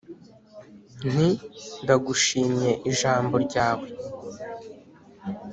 [1.09, 1.27] nti:«
[1.83, 3.87] ndagushimye ijambo ryawe